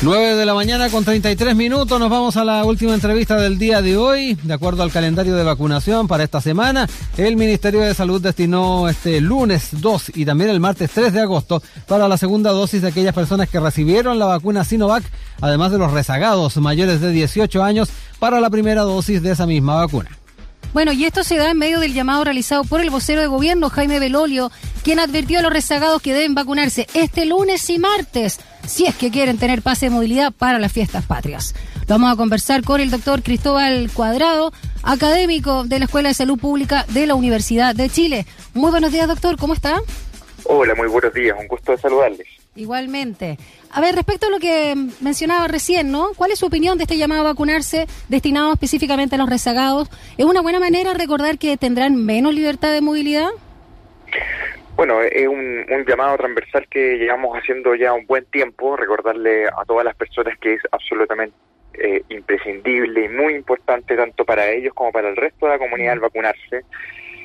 9 0.00 0.36
de 0.36 0.46
la 0.46 0.54
mañana 0.54 0.90
con 0.90 1.04
33 1.04 1.56
minutos, 1.56 1.98
nos 1.98 2.08
vamos 2.08 2.36
a 2.36 2.44
la 2.44 2.64
última 2.64 2.94
entrevista 2.94 3.34
del 3.34 3.58
día 3.58 3.82
de 3.82 3.96
hoy. 3.96 4.36
De 4.44 4.54
acuerdo 4.54 4.84
al 4.84 4.92
calendario 4.92 5.34
de 5.34 5.42
vacunación 5.42 6.06
para 6.06 6.22
esta 6.22 6.40
semana, 6.40 6.88
el 7.16 7.36
Ministerio 7.36 7.80
de 7.80 7.94
Salud 7.94 8.22
destinó 8.22 8.88
este 8.88 9.20
lunes 9.20 9.70
2 9.72 10.12
y 10.14 10.24
también 10.24 10.50
el 10.50 10.60
martes 10.60 10.92
3 10.92 11.12
de 11.12 11.20
agosto 11.20 11.60
para 11.88 12.06
la 12.06 12.16
segunda 12.16 12.52
dosis 12.52 12.80
de 12.80 12.88
aquellas 12.88 13.12
personas 13.12 13.48
que 13.48 13.58
recibieron 13.58 14.20
la 14.20 14.26
vacuna 14.26 14.62
Sinovac, 14.62 15.02
además 15.40 15.72
de 15.72 15.78
los 15.78 15.90
rezagados 15.90 16.56
mayores 16.58 17.00
de 17.00 17.10
18 17.10 17.64
años 17.64 17.88
para 18.20 18.40
la 18.40 18.50
primera 18.50 18.82
dosis 18.82 19.20
de 19.20 19.32
esa 19.32 19.46
misma 19.46 19.74
vacuna. 19.74 20.10
Bueno, 20.72 20.92
y 20.92 21.04
esto 21.04 21.24
se 21.24 21.36
da 21.36 21.50
en 21.50 21.58
medio 21.58 21.80
del 21.80 21.94
llamado 21.94 22.24
realizado 22.24 22.62
por 22.62 22.80
el 22.80 22.90
vocero 22.90 23.20
de 23.20 23.26
gobierno, 23.26 23.70
Jaime 23.70 23.98
Belolio, 23.98 24.52
quien 24.84 25.00
advirtió 25.00 25.38
a 25.38 25.42
los 25.42 25.52
rezagados 25.52 26.02
que 26.02 26.12
deben 26.12 26.34
vacunarse 26.34 26.86
este 26.94 27.24
lunes 27.24 27.68
y 27.70 27.78
martes, 27.78 28.38
si 28.66 28.86
es 28.86 28.94
que 28.94 29.10
quieren 29.10 29.38
tener 29.38 29.62
pase 29.62 29.86
de 29.86 29.90
movilidad 29.90 30.32
para 30.32 30.58
las 30.58 30.72
fiestas 30.72 31.04
patrias. 31.06 31.54
Vamos 31.88 32.12
a 32.12 32.16
conversar 32.16 32.62
con 32.62 32.80
el 32.82 32.90
doctor 32.90 33.22
Cristóbal 33.22 33.90
Cuadrado, 33.92 34.52
académico 34.82 35.64
de 35.64 35.78
la 35.78 35.86
Escuela 35.86 36.10
de 36.10 36.14
Salud 36.14 36.38
Pública 36.38 36.84
de 36.90 37.06
la 37.06 37.14
Universidad 37.14 37.74
de 37.74 37.88
Chile. 37.88 38.26
Muy 38.52 38.70
buenos 38.70 38.92
días, 38.92 39.08
doctor, 39.08 39.38
¿cómo 39.38 39.54
está? 39.54 39.80
Hola, 40.44 40.74
muy 40.74 40.88
buenos 40.88 41.12
días, 41.14 41.36
un 41.40 41.48
gusto 41.48 41.72
de 41.72 41.78
saludarles. 41.78 42.26
Igualmente. 42.56 43.38
A 43.70 43.80
ver, 43.80 43.94
respecto 43.94 44.26
a 44.26 44.30
lo 44.30 44.38
que 44.38 44.74
mencionaba 45.00 45.46
recién, 45.46 45.92
¿no? 45.92 46.08
¿Cuál 46.16 46.30
es 46.30 46.38
su 46.38 46.46
opinión 46.46 46.78
de 46.78 46.84
este 46.84 46.96
llamado 46.96 47.20
a 47.20 47.32
vacunarse 47.32 47.86
destinado 48.08 48.52
específicamente 48.52 49.16
a 49.16 49.18
los 49.18 49.28
rezagados? 49.28 49.90
¿Es 50.16 50.24
una 50.24 50.40
buena 50.40 50.58
manera 50.58 50.94
recordar 50.94 51.38
que 51.38 51.56
tendrán 51.56 51.96
menos 51.96 52.34
libertad 52.34 52.72
de 52.72 52.80
movilidad? 52.80 53.28
Bueno, 54.74 55.02
es 55.02 55.26
un, 55.26 55.66
llamado 55.86 56.16
transversal 56.16 56.66
que 56.68 56.98
llevamos 56.98 57.36
haciendo 57.36 57.74
ya 57.74 57.92
un 57.92 58.06
buen 58.06 58.24
tiempo, 58.26 58.76
recordarle 58.76 59.46
a 59.48 59.64
todas 59.66 59.84
las 59.84 59.96
personas 59.96 60.38
que 60.38 60.54
es 60.54 60.62
absolutamente 60.70 61.34
eh, 61.74 62.02
imprescindible 62.08 63.04
y 63.04 63.08
muy 63.08 63.34
importante 63.34 63.96
tanto 63.96 64.24
para 64.24 64.50
ellos 64.50 64.72
como 64.74 64.92
para 64.92 65.08
el 65.08 65.16
resto 65.16 65.46
de 65.46 65.52
la 65.52 65.58
comunidad 65.58 65.94
el 65.94 66.00
vacunarse. 66.00 66.62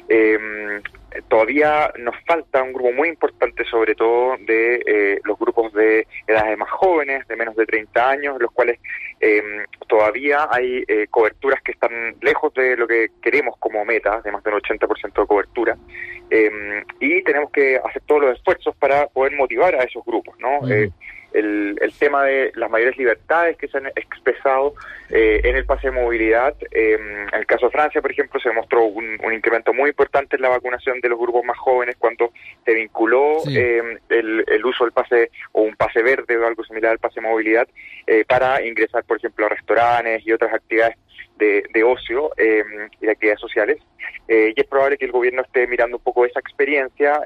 Eh, 0.10 0.82
todavía 1.28 1.92
nos 2.00 2.16
falta 2.26 2.64
un 2.64 2.74
grupo 2.74 2.92
muy 2.92 3.10
importante, 3.10 3.64
sobre 3.66 3.96
todo 3.96 4.36
de 4.40 4.82
eh, 4.86 5.20
los 5.24 5.38
grupos 5.38 5.74
de 5.74 6.08
edades 6.28 6.58
más 6.58 6.70
jóvenes, 6.72 7.28
de 7.28 7.36
menos 7.36 7.56
de 7.56 7.66
30 7.66 8.10
años, 8.10 8.38
los 8.40 8.52
cuales 8.52 8.80
em, 9.20 9.66
todavía 9.88 10.48
hay 10.50 10.84
eh, 10.88 11.08
coberturas 11.10 11.62
que 11.62 11.74
están 11.74 12.16
lejos 12.22 12.54
de 12.54 12.76
lo 12.78 12.88
que 12.88 13.10
queremos 13.22 13.56
como 13.60 13.86
meta, 13.86 14.22
de 14.22 14.32
más 14.32 14.44
del 14.44 14.56
80% 14.56 15.22
de 15.22 15.28
cobertura, 15.28 15.78
em, 16.30 16.84
y 17.00 17.24
tenemos 17.24 17.52
que 17.52 17.78
hacer 17.78 18.02
todos 18.06 18.22
los 18.22 18.38
esfuerzos 18.38 18.76
para 18.78 19.08
poder 19.08 19.34
motivar 19.34 19.76
a 19.76 19.84
esos 19.84 20.04
grupos, 20.06 20.36
¿no? 20.40 20.62
El, 21.34 21.78
el, 21.82 21.94
tema 21.94 22.24
de 22.24 22.52
las 22.56 22.70
mayores 22.70 22.98
libertades 22.98 23.58
que 23.58 23.68
se 23.68 23.78
han 23.78 23.88
expresado 23.88 24.76
eh, 25.10 25.42
en 25.44 25.56
el 25.56 25.66
pase 25.66 25.88
de 25.88 25.92
movilidad. 25.92 26.56
Eh, 26.72 26.98
en 27.32 27.40
el 27.40 27.46
caso 27.46 27.68
de 27.68 27.72
Francia, 27.72 28.02
por 28.02 28.12
ejemplo, 28.12 28.40
se 28.40 28.50
demostró 28.50 28.86
un, 28.86 29.20
incremento 29.34 29.74
muy 29.74 29.90
importante 29.90 30.36
en 30.36 30.44
la 30.44 30.50
vacunación 30.50 31.00
de 31.02 31.10
los 31.10 31.20
grupos 31.20 31.44
más 31.44 31.58
jóvenes 31.58 31.96
cuando 31.98 32.32
se 32.64 32.74
vinculó 32.74 33.38
eh, 33.50 33.82
el, 34.10 34.44
el, 34.48 34.66
uso 34.66 34.84
del 34.84 34.94
pase 34.94 35.32
o 35.52 35.64
un 35.64 35.76
pase 35.76 36.04
verde 36.04 36.38
o 36.38 36.46
algo 36.46 36.64
similar 36.64 36.92
al 36.92 37.00
pase 37.00 37.20
de 37.20 37.28
movilidad 37.28 37.68
para 38.28 38.66
ingresar, 38.66 39.04
por 39.06 39.18
ejemplo, 39.18 39.46
a 39.46 39.50
restaurantes 39.50 40.26
y 40.26 40.32
otras 40.32 40.54
actividades 40.54 40.98
de, 41.38 41.64
de 41.74 41.84
ocio 41.84 42.32
y 42.38 43.06
de 43.06 43.12
actividades 43.12 43.40
sociales. 43.40 43.78
y 44.28 44.60
es 44.60 44.68
probable 44.68 44.98
que 44.98 45.06
el 45.06 45.12
gobierno 45.12 45.42
esté 45.42 45.68
mirando 45.68 45.98
un 45.98 46.04
poco 46.04 46.26
esa 46.26 46.40
experiencia 46.40 47.22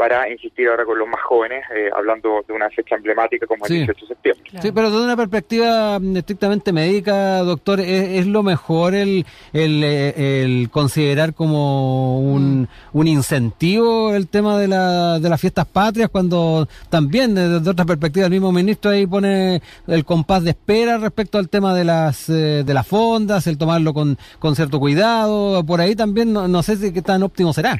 para 0.00 0.30
insistir 0.30 0.66
ahora 0.66 0.86
con 0.86 0.98
los 0.98 1.06
más 1.06 1.20
jóvenes, 1.20 1.62
eh, 1.76 1.90
hablando 1.94 2.42
de 2.48 2.54
una 2.54 2.70
fecha 2.70 2.94
emblemática 2.96 3.46
como 3.46 3.66
el 3.66 3.84
18 3.84 4.00
de 4.00 4.06
septiembre. 4.06 4.50
Sí, 4.62 4.72
pero 4.72 4.90
desde 4.90 5.04
una 5.04 5.14
perspectiva 5.14 5.98
mm, 5.98 6.16
estrictamente 6.16 6.72
médica, 6.72 7.40
doctor, 7.40 7.80
¿es, 7.80 8.26
lo 8.26 8.42
mejor 8.42 8.94
el, 8.94 9.26
eh, 9.52 10.42
el, 10.42 10.70
considerar 10.70 11.34
como 11.34 12.18
un, 12.18 12.62
mm. 12.62 12.66
un, 12.94 13.08
incentivo 13.08 14.14
el 14.14 14.28
tema 14.28 14.56
de, 14.56 14.68
la, 14.68 15.18
de 15.18 15.28
las 15.28 15.38
fiestas 15.38 15.66
patrias, 15.66 16.08
cuando 16.08 16.66
también 16.88 17.34
desde 17.34 17.68
otra 17.68 17.84
perspectiva 17.84 18.24
el 18.24 18.32
mismo 18.32 18.52
ministro 18.52 18.92
ahí 18.92 19.06
pone 19.06 19.60
el 19.86 20.04
compás 20.06 20.44
de 20.44 20.52
espera 20.52 20.96
respecto 20.96 21.36
al 21.36 21.50
tema 21.50 21.74
de 21.74 21.84
las, 21.84 22.30
eh, 22.30 22.64
de 22.64 22.72
las 22.72 22.86
fondas, 22.86 23.46
el 23.46 23.58
tomarlo 23.58 23.92
con, 23.92 24.16
con 24.38 24.56
cierto 24.56 24.80
cuidado, 24.80 25.62
por 25.66 25.82
ahí 25.82 25.94
también 25.94 26.32
no, 26.32 26.48
no 26.48 26.62
sé 26.62 26.76
si 26.76 26.90
qué 26.90 27.02
tan 27.02 27.22
óptimo 27.22 27.52
será. 27.52 27.78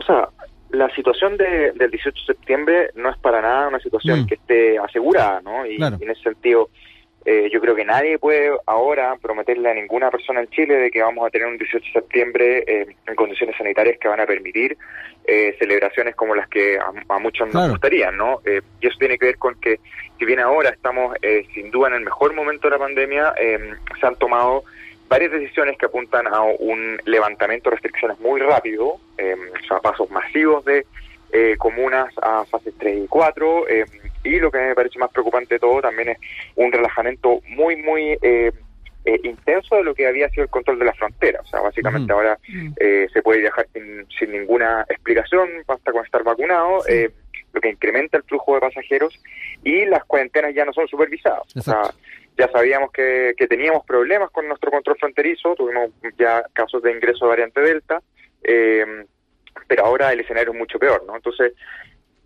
O 0.00 0.04
sea, 0.04 0.28
la 0.72 0.88
situación 0.94 1.36
de, 1.36 1.72
del 1.72 1.90
18 1.90 2.20
de 2.20 2.26
septiembre 2.26 2.90
no 2.94 3.10
es 3.10 3.18
para 3.18 3.40
nada 3.40 3.68
una 3.68 3.80
situación 3.80 4.22
mm. 4.22 4.26
que 4.26 4.34
esté 4.34 4.78
asegurada, 4.78 5.40
¿no? 5.40 5.66
Y, 5.66 5.76
en 5.76 6.10
ese 6.10 6.22
sentido, 6.22 6.70
eh, 7.24 7.50
yo 7.52 7.60
creo 7.60 7.74
que 7.74 7.84
nadie 7.84 8.18
puede 8.18 8.50
ahora 8.66 9.16
prometerle 9.20 9.70
a 9.70 9.74
ninguna 9.74 10.10
persona 10.10 10.40
en 10.40 10.48
Chile 10.48 10.76
de 10.76 10.90
que 10.90 11.02
vamos 11.02 11.26
a 11.26 11.30
tener 11.30 11.48
un 11.48 11.58
18 11.58 11.84
de 11.84 11.92
septiembre 11.92 12.64
eh, 12.66 12.86
en 13.06 13.14
condiciones 13.14 13.56
sanitarias 13.56 13.98
que 13.98 14.08
van 14.08 14.20
a 14.20 14.26
permitir 14.26 14.76
eh, 15.26 15.54
celebraciones 15.58 16.14
como 16.14 16.34
las 16.34 16.48
que 16.48 16.78
a, 16.78 17.18
muchos 17.18 17.52
nos 17.52 17.70
gustaría, 17.70 18.10
¿no? 18.10 18.40
y 18.80 18.86
eso 18.86 18.96
tiene 18.98 19.18
que 19.18 19.26
ver 19.26 19.38
con 19.38 19.60
que, 19.60 19.80
si 20.18 20.24
bien 20.24 20.40
ahora 20.40 20.70
estamos 20.70 21.14
sin 21.54 21.70
duda 21.70 21.88
en 21.88 21.94
el 21.94 22.00
mejor 22.00 22.34
momento 22.34 22.68
de 22.68 22.70
la 22.70 22.78
pandemia, 22.78 23.34
se 23.36 24.06
han 24.06 24.16
tomado 24.16 24.64
varias 25.10 25.32
decisiones 25.32 25.76
que 25.76 25.86
apuntan 25.86 26.28
a 26.28 26.40
un 26.42 26.96
levantamiento 27.04 27.68
de 27.68 27.76
restricciones 27.76 28.18
muy 28.20 28.40
rápido, 28.40 29.00
eh, 29.18 29.34
o 29.34 29.66
sea, 29.66 29.80
pasos 29.80 30.08
masivos 30.08 30.64
de 30.64 30.86
eh, 31.32 31.56
comunas 31.58 32.14
a 32.22 32.44
fases 32.44 32.72
3 32.78 33.04
y 33.04 33.06
4, 33.08 33.68
eh, 33.68 33.84
y 34.22 34.38
lo 34.38 34.52
que 34.52 34.58
me 34.58 34.74
parece 34.74 35.00
más 35.00 35.10
preocupante 35.10 35.54
de 35.54 35.58
todo 35.58 35.82
también 35.82 36.10
es 36.10 36.18
un 36.54 36.70
relajamiento 36.70 37.40
muy, 37.48 37.74
muy 37.76 38.16
eh, 38.22 38.52
intenso 39.24 39.76
de 39.76 39.82
lo 39.82 39.94
que 39.94 40.06
había 40.06 40.28
sido 40.28 40.44
el 40.44 40.50
control 40.50 40.78
de 40.78 40.84
la 40.84 40.94
frontera. 40.94 41.40
O 41.40 41.46
sea, 41.46 41.60
básicamente 41.60 42.12
ahora 42.12 42.38
se 42.42 43.22
puede 43.22 43.40
viajar 43.40 43.66
sin, 43.72 44.06
sin, 44.16 44.30
ninguna 44.30 44.84
explicación, 44.88 45.48
basta 45.66 45.90
con 45.90 46.04
estar 46.04 46.22
vacunado. 46.22 46.84
lo 47.52 47.60
que 47.60 47.68
incrementa 47.68 48.16
el 48.16 48.22
flujo 48.24 48.54
de 48.54 48.60
pasajeros 48.60 49.18
y 49.64 49.86
las 49.86 50.04
cuarentenas 50.04 50.54
ya 50.54 50.64
no 50.64 50.72
son 50.72 50.86
supervisadas. 50.86 51.56
O 51.56 51.60
sea, 51.60 51.82
ya 52.40 52.50
sabíamos 52.50 52.90
que, 52.90 53.34
teníamos 53.48 53.84
problemas 53.84 54.30
con 54.30 54.48
nuestro 54.48 54.70
control 54.70 54.96
fronterizo, 54.98 55.54
tuvimos 55.54 55.90
ya 56.18 56.42
casos 56.54 56.82
de 56.82 56.92
ingreso 56.92 57.26
de 57.26 57.28
variante 57.28 57.60
Delta, 57.60 58.00
eh, 58.42 59.04
pero 59.68 59.84
ahora 59.84 60.10
el 60.12 60.20
escenario 60.20 60.52
es 60.52 60.58
mucho 60.58 60.78
peor, 60.78 61.04
¿no? 61.06 61.16
Entonces, 61.16 61.52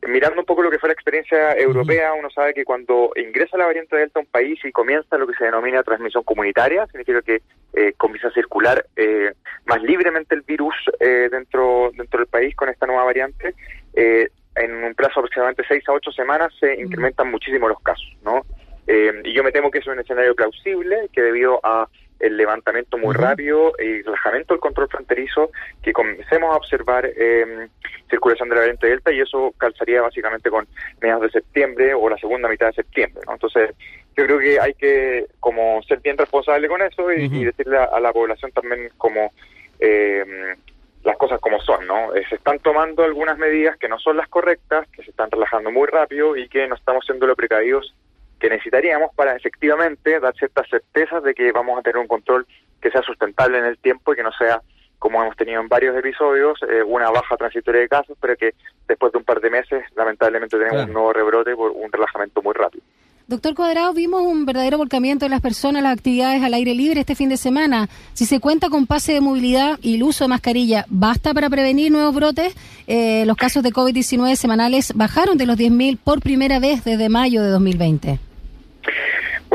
mirando 0.06 0.38
un 0.38 0.46
poco 0.46 0.62
lo 0.62 0.70
que 0.70 0.78
fue 0.78 0.88
la 0.88 0.92
experiencia 0.92 1.54
europea, 1.54 2.12
uno 2.12 2.30
sabe 2.30 2.54
que 2.54 2.64
cuando 2.64 3.10
ingresa 3.16 3.58
la 3.58 3.66
variante 3.66 3.96
Delta 3.96 4.20
a 4.20 4.22
un 4.22 4.28
país 4.28 4.60
y 4.64 4.70
comienza 4.70 5.18
lo 5.18 5.26
que 5.26 5.34
se 5.34 5.46
denomina 5.46 5.82
transmisión 5.82 6.22
comunitaria, 6.22 6.86
significa 6.86 7.20
que 7.22 7.42
eh, 7.72 7.94
comienza 7.96 8.28
a 8.28 8.34
circular 8.34 8.86
eh, 8.94 9.32
más 9.64 9.82
libremente 9.82 10.36
el 10.36 10.42
virus 10.42 10.74
dentro, 11.00 11.90
dentro 11.96 12.20
del 12.20 12.28
país 12.28 12.54
con 12.54 12.68
esta 12.68 12.86
nueva 12.86 13.04
variante, 13.04 13.54
en 13.94 14.84
un 14.84 14.94
plazo 14.94 15.18
aproximadamente 15.18 15.64
6 15.66 15.88
a 15.88 15.92
8 15.92 16.12
semanas 16.12 16.52
se 16.60 16.80
incrementan 16.80 17.30
muchísimo 17.32 17.66
los 17.66 17.80
casos, 17.80 18.16
¿no? 18.22 18.42
Eh, 18.86 19.22
y 19.24 19.32
yo 19.32 19.42
me 19.42 19.52
temo 19.52 19.70
que 19.70 19.78
eso 19.78 19.90
es 19.90 19.96
un 19.96 20.02
escenario 20.02 20.34
plausible, 20.34 21.08
que 21.12 21.22
debido 21.22 21.60
a 21.62 21.88
el 22.20 22.36
levantamiento 22.36 22.96
muy 22.96 23.14
rápido 23.14 23.72
y 23.78 24.02
relajamiento 24.02 24.54
del 24.54 24.60
control 24.60 24.88
fronterizo, 24.88 25.50
que 25.82 25.92
comencemos 25.92 26.54
a 26.54 26.56
observar 26.56 27.06
eh, 27.06 27.68
circulación 28.08 28.48
de 28.48 28.54
la 28.54 28.60
variante 28.62 28.86
Delta 28.86 29.12
y 29.12 29.20
eso 29.20 29.52
calzaría 29.58 30.00
básicamente 30.00 30.48
con 30.48 30.66
mediados 31.00 31.24
de 31.24 31.30
septiembre 31.30 31.92
o 31.92 32.08
la 32.08 32.16
segunda 32.18 32.48
mitad 32.48 32.68
de 32.68 32.74
septiembre. 32.74 33.22
¿no? 33.26 33.34
Entonces, 33.34 33.74
yo 34.16 34.24
creo 34.24 34.38
que 34.38 34.60
hay 34.60 34.74
que 34.74 35.26
como 35.40 35.82
ser 35.82 36.00
bien 36.00 36.16
responsable 36.16 36.68
con 36.68 36.80
eso 36.82 37.12
y, 37.12 37.44
decirle 37.44 37.78
a, 37.78 38.00
la 38.00 38.12
población 38.12 38.52
también 38.52 38.88
como 38.96 39.32
eh, 39.80 40.54
las 41.02 41.16
cosas 41.18 41.40
como 41.40 41.60
son, 41.60 41.86
¿no? 41.86 42.14
Eh, 42.14 42.24
se 42.28 42.36
están 42.36 42.58
tomando 42.60 43.02
algunas 43.02 43.36
medidas 43.36 43.76
que 43.76 43.88
no 43.88 43.98
son 43.98 44.16
las 44.16 44.28
correctas, 44.28 44.88
que 44.90 45.02
se 45.02 45.10
están 45.10 45.30
relajando 45.30 45.70
muy 45.70 45.86
rápido 45.88 46.36
y 46.36 46.48
que 46.48 46.66
no 46.68 46.76
estamos 46.76 47.04
siendo 47.04 47.26
lo 47.26 47.36
precavidos 47.36 47.94
que 48.44 48.50
necesitaríamos 48.50 49.10
para 49.14 49.34
efectivamente 49.34 50.20
dar 50.20 50.34
ciertas 50.34 50.68
certezas 50.68 51.22
de 51.22 51.32
que 51.32 51.50
vamos 51.50 51.78
a 51.78 51.82
tener 51.82 51.96
un 51.96 52.06
control 52.06 52.46
que 52.78 52.90
sea 52.90 53.00
sustentable 53.00 53.56
en 53.56 53.64
el 53.64 53.78
tiempo 53.78 54.12
y 54.12 54.16
que 54.16 54.22
no 54.22 54.32
sea 54.32 54.60
como 54.98 55.22
hemos 55.22 55.34
tenido 55.34 55.62
en 55.62 55.68
varios 55.68 55.96
episodios, 55.96 56.58
eh, 56.68 56.82
una 56.82 57.08
baja 57.08 57.38
transitoria 57.38 57.80
de 57.80 57.88
casos, 57.88 58.18
pero 58.20 58.36
que 58.36 58.50
después 58.86 59.12
de 59.12 59.18
un 59.18 59.24
par 59.24 59.40
de 59.40 59.48
meses 59.48 59.82
lamentablemente 59.96 60.58
tenemos 60.58 60.84
un 60.84 60.92
nuevo 60.92 61.14
rebrote 61.14 61.56
por 61.56 61.70
un 61.70 61.90
relajamiento 61.90 62.42
muy 62.42 62.52
rápido. 62.52 62.84
Doctor 63.26 63.54
Cuadrado, 63.54 63.94
vimos 63.94 64.20
un 64.20 64.44
verdadero 64.44 64.76
volcamiento 64.76 65.24
de 65.24 65.30
las 65.30 65.40
personas, 65.40 65.82
las 65.82 65.94
actividades 65.94 66.42
al 66.42 66.52
aire 66.52 66.74
libre 66.74 67.00
este 67.00 67.14
fin 67.14 67.30
de 67.30 67.38
semana. 67.38 67.88
Si 68.12 68.26
se 68.26 68.38
cuenta 68.38 68.68
con 68.68 68.86
pase 68.86 69.14
de 69.14 69.22
movilidad 69.22 69.78
y 69.80 69.94
el 69.94 70.02
uso 70.02 70.24
de 70.24 70.28
mascarilla, 70.28 70.84
¿basta 70.90 71.32
para 71.32 71.48
prevenir 71.48 71.90
nuevos 71.90 72.14
brotes? 72.14 72.54
Eh, 72.86 73.24
los 73.24 73.38
casos 73.38 73.62
de 73.62 73.72
COVID-19 73.72 74.36
semanales 74.36 74.92
bajaron 74.94 75.38
de 75.38 75.46
los 75.46 75.56
10.000 75.56 75.96
por 75.96 76.20
primera 76.20 76.58
vez 76.58 76.84
desde 76.84 77.08
mayo 77.08 77.42
de 77.42 77.48
2020. 77.48 78.18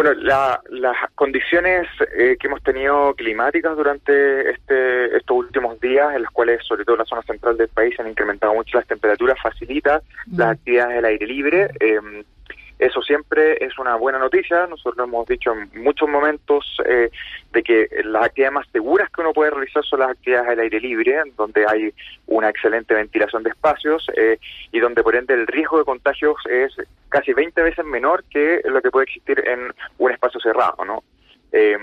Bueno, 0.01 0.13
las 0.13 0.95
condiciones 1.15 1.85
eh, 2.17 2.37
que 2.39 2.47
hemos 2.47 2.63
tenido 2.63 3.13
climáticas 3.15 3.75
durante 3.75 4.49
este, 4.51 5.17
estos 5.17 5.35
últimos 5.35 5.77
días, 5.81 6.15
en 6.15 6.21
las 6.21 6.31
cuales 6.31 6.63
sobre 6.65 6.85
todo 6.85 6.95
en 6.95 6.99
la 6.99 7.05
zona 7.05 7.21
central 7.23 7.57
del 7.57 7.67
país 7.67 7.97
se 7.97 8.01
han 8.01 8.07
incrementado 8.07 8.53
mucho 8.53 8.77
las 8.77 8.87
temperaturas, 8.87 9.37
facilita 9.43 10.01
las 10.31 10.51
actividades 10.51 10.95
del 10.95 11.03
aire 11.03 11.27
libre. 11.27 11.69
Em, 11.81 12.23
Eso 12.79 13.01
siempre 13.01 13.57
es 13.63 13.77
una 13.77 13.95
buena 13.95 14.19
noticia. 14.19 14.65
Nosotros 14.65 15.05
hemos 15.05 15.27
dicho 15.27 15.51
en 15.51 15.83
muchos 15.83 16.07
momentos 16.07 16.77
eh, 16.85 17.11
de 17.51 17.61
que 17.61 17.89
las 18.05 18.23
actividades 18.23 18.53
más 18.53 18.67
seguras 18.71 19.09
que 19.09 19.19
uno 19.19 19.33
puede 19.33 19.51
realizar 19.51 19.83
son 19.83 19.99
las 19.99 20.11
actividades 20.11 20.47
al 20.47 20.59
aire 20.61 20.79
libre, 20.79 21.21
donde 21.35 21.65
hay 21.67 21.93
una 22.27 22.49
excelente 22.49 22.93
ventilación 22.93 23.43
de 23.43 23.49
espacios 23.49 24.07
eh, 24.15 24.39
y 24.71 24.79
donde 24.79 25.03
por 25.03 25.13
ende 25.17 25.33
el 25.33 25.45
riesgo 25.45 25.77
de 25.77 25.83
contagios 25.83 26.37
es 26.49 26.73
casi 27.09 27.33
20 27.33 27.61
veces 27.61 27.83
menor 27.83 28.23
que 28.29 28.61
lo 28.63 28.81
que 28.81 28.91
puede 28.91 29.07
existir 29.07 29.43
en 29.45 29.73
un 29.97 30.11
espacio 30.11 30.39
cerrado, 30.39 30.85
¿no? 30.85 31.03
Eh, 31.51 31.77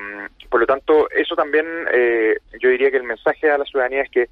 por 0.48 0.60
lo 0.60 0.66
tanto, 0.66 1.10
eso 1.10 1.34
también 1.34 1.66
yo 2.60 2.70
diría 2.70 2.90
que 2.90 2.96
el 2.96 3.02
mensaje 3.02 3.50
a 3.50 3.58
la 3.58 3.64
ciudadanía 3.64 4.02
es 4.02 4.10
que 4.10 4.28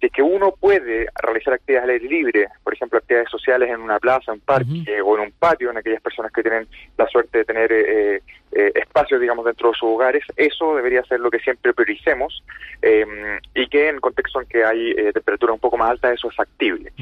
si 0.00 0.10
que 0.10 0.22
uno 0.22 0.52
puede 0.52 1.06
realizar 1.22 1.54
actividades 1.54 1.84
al 1.84 1.90
aire 1.90 2.08
libre, 2.08 2.48
por 2.62 2.74
ejemplo, 2.74 2.98
actividades 2.98 3.30
sociales 3.30 3.68
en 3.70 3.80
una 3.80 3.98
plaza, 3.98 4.32
un 4.32 4.40
parque 4.40 5.00
o 5.02 5.16
en 5.16 5.24
un 5.24 5.32
patio, 5.32 5.70
en 5.70 5.78
aquellas 5.78 6.00
personas 6.00 6.32
que 6.32 6.42
tienen 6.42 6.68
la 6.96 7.06
suerte 7.08 7.38
de 7.38 7.44
tener 7.44 7.72
eh, 7.72 8.22
eh, 8.52 8.72
espacios, 8.76 9.20
digamos, 9.20 9.44
dentro 9.44 9.70
de 9.70 9.74
sus 9.74 9.88
hogares, 9.88 10.24
eso 10.36 10.76
debería 10.76 11.02
ser 11.04 11.20
lo 11.20 11.30
que 11.30 11.40
siempre 11.40 11.74
prioricemos 11.74 12.42
em, 12.80 13.38
y 13.54 13.66
que 13.68 13.88
en 13.88 14.00
contexto 14.00 14.40
en 14.40 14.48
que 14.48 14.64
hay 14.64 14.90
eh, 14.92 15.12
temperaturas 15.12 15.54
un 15.54 15.60
poco 15.60 15.76
más 15.76 15.90
altas, 15.90 16.14
eso 16.14 16.28
es 16.28 16.36
factible. 16.36 16.92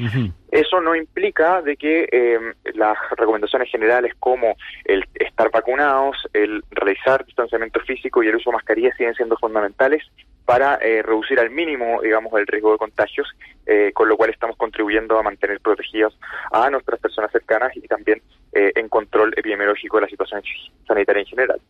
Eso 0.51 0.81
no 0.81 0.95
implica 0.95 1.61
de 1.61 1.77
que 1.77 2.07
em, 2.11 2.53
las 2.75 2.97
recomendaciones 3.15 3.69
generales 3.69 4.13
como 4.19 4.55
el 4.85 5.03
estar 5.15 5.51
vacunados, 5.51 6.17
el 6.33 6.63
realizar 6.71 7.25
distanciamiento 7.25 7.79
físico 7.81 8.23
y 8.23 8.27
el 8.27 8.35
uso 8.35 8.49
de 8.49 8.55
mascarillas 8.55 8.95
siguen 8.97 9.13
siendo 9.13 9.37
fundamentales 9.37 10.03
para 10.47 10.75
eh, 10.75 11.03
reducir 11.03 11.41
al 11.41 11.49
mínimo, 11.49 12.01
digamos, 12.01 12.31
el 12.39 12.47
riesgo 12.47 12.71
de 12.71 12.77
contagios, 12.77 13.27
eh, 13.65 13.91
con 13.93 14.07
lo 14.07 14.15
cual 14.15 14.29
estamos 14.29 14.55
contribuyendo 14.55 15.19
a 15.19 15.21
mantener 15.21 15.59
protegidos 15.59 16.17
a 16.53 16.69
nuestras 16.69 17.01
personas 17.01 17.33
cercanas 17.33 17.75
y 17.75 17.81
también 17.81 18.21
eh, 18.53 18.71
en 18.75 18.87
control 18.87 19.33
epidemiológico 19.35 19.97
de 19.97 20.03
la 20.03 20.07
situación 20.07 20.41
sanitaria 20.87 21.19
en 21.19 21.27
general. 21.27 21.61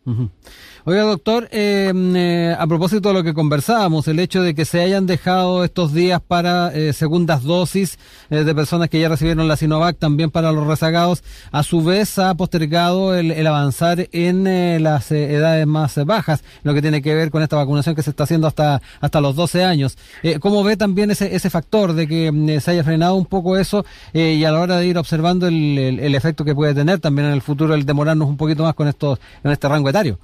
Oiga, 0.88 1.02
doctor, 1.02 1.50
eh, 1.52 2.56
a 2.58 2.66
propósito 2.66 3.10
de 3.10 3.14
lo 3.14 3.22
que 3.22 3.34
conversábamos, 3.34 4.08
el 4.08 4.18
hecho 4.18 4.40
de 4.40 4.54
que 4.54 4.64
se 4.64 4.80
hayan 4.80 5.04
dejado 5.04 5.62
estos 5.62 5.92
días 5.92 6.18
para 6.26 6.72
segundas 6.94 7.42
dosis 7.42 7.98
de 8.30 8.54
personas 8.54 8.88
que 8.88 8.98
ya 8.98 9.10
recibieron 9.10 9.46
la 9.48 9.58
Sinovac, 9.58 9.98
también 9.98 10.30
para 10.30 10.50
los 10.50 10.66
rezagados, 10.66 11.22
a 11.52 11.62
su 11.62 11.84
vez 11.84 12.18
ha 12.18 12.34
postergado 12.36 13.14
el, 13.14 13.32
el 13.32 13.46
avanzar 13.46 14.08
en 14.12 14.82
las 14.82 15.12
edades 15.12 15.66
más 15.66 16.02
bajas, 16.06 16.42
lo 16.62 16.72
que 16.72 16.80
tiene 16.80 17.02
que 17.02 17.14
ver 17.14 17.30
con 17.30 17.42
esta 17.42 17.56
vacunación 17.56 17.94
que 17.94 18.02
se 18.02 18.08
está 18.08 18.22
haciendo 18.22 18.46
hasta 18.46 18.80
hasta, 19.02 19.20
los 19.20 19.36
12 19.36 19.64
años. 19.64 19.98
Eh, 20.22 20.38
¿Cómo 20.38 20.64
ve 20.64 20.78
también 20.78 21.10
ese, 21.10 21.36
ese 21.36 21.50
factor 21.50 21.92
de 21.92 22.08
que 22.08 22.32
mm, 22.32 22.60
se 22.60 22.70
haya 22.70 22.82
frenado 22.82 23.14
un 23.14 23.26
poco 23.26 23.58
eso 23.58 23.84
eh, 24.14 24.36
y 24.40 24.44
a 24.46 24.52
la 24.52 24.60
hora 24.60 24.78
de 24.78 24.86
ir 24.86 24.96
observando 24.96 25.48
el, 25.48 25.78
el, 26.00 26.14
efecto 26.14 26.46
que 26.46 26.54
puede 26.54 26.72
tener 26.72 26.98
también 26.98 27.28
en 27.28 27.34
el 27.34 27.42
futuro 27.42 27.74
el 27.74 27.84
demorarnos 27.84 28.26
un 28.26 28.38
poquito 28.38 28.62
más 28.62 28.72
con 28.72 28.88
estos 28.88 29.18
en 29.44 29.50
este 29.50 29.68
rango 29.68 29.90
etario? 29.90 30.18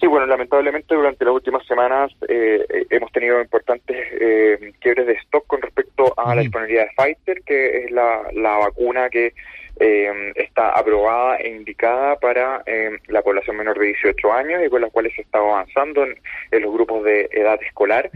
Sí, 0.00 0.06
bueno, 0.06 0.26
lamentablemente 0.26 0.94
durante 0.94 1.24
las 1.24 1.34
últimas 1.34 1.66
semanas 1.66 2.12
eh, 2.28 2.86
hemos 2.90 3.10
tenido 3.12 3.40
importantes 3.40 3.96
eh, 4.20 4.72
quiebres 4.80 5.06
de 5.06 5.14
stock 5.14 5.46
con 5.46 5.62
respecto 5.62 6.12
a 6.18 6.34
la 6.34 6.42
disponibilidad 6.42 6.84
de 6.84 6.90
Pfizer, 6.96 7.42
que 7.42 7.84
es 7.84 7.90
la, 7.90 8.22
la 8.32 8.58
vacuna 8.58 9.08
que 9.08 9.32
eh, 9.80 10.32
está 10.36 10.70
aprobada 10.70 11.36
e 11.36 11.48
indicada 11.48 12.16
para 12.16 12.62
eh, 12.66 12.98
la 13.08 13.22
población 13.22 13.56
menor 13.56 13.78
de 13.78 13.86
18 13.86 14.32
años 14.32 14.62
y 14.64 14.70
con 14.70 14.80
las 14.80 14.92
cuales 14.92 15.12
se 15.14 15.22
está 15.22 15.38
avanzando 15.38 16.04
en, 16.04 16.62
los 16.62 16.72
grupos 16.72 17.04
de 17.04 17.28
edad 17.32 17.60
escolar. 17.62 18.10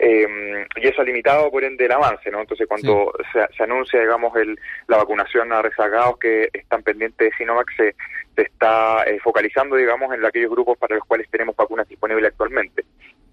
eh, 0.00 0.66
y 0.76 0.86
eso 0.86 1.00
ha 1.00 1.04
limitado, 1.04 1.50
por 1.50 1.64
ende, 1.64 1.86
el 1.86 1.92
avance, 1.92 2.30
¿no? 2.30 2.40
Entonces, 2.40 2.66
cuando 2.66 3.12
se, 3.32 3.62
anuncia, 3.62 4.00
digamos, 4.00 4.36
el, 4.36 4.58
la 4.86 4.98
vacunación 4.98 5.52
a 5.52 5.62
rezagados 5.62 6.18
que 6.18 6.50
están 6.52 6.82
pendientes 6.82 7.30
de 7.30 7.36
Sinovac, 7.36 7.70
se, 7.76 7.94
se 8.36 8.42
está 8.42 9.04
eh, 9.04 9.18
focalizando, 9.20 9.76
digamos, 9.76 10.12
en 10.14 10.24
aquellos 10.24 10.50
grupos 10.50 10.76
para 10.78 10.96
los 10.96 11.04
cuales 11.04 11.28
tenemos 11.30 11.56
vacunas 11.56 11.88
disponibles 11.88 12.30
actualmente. 12.30 12.84